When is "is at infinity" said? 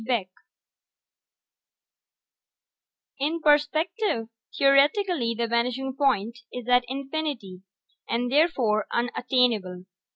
6.51-7.61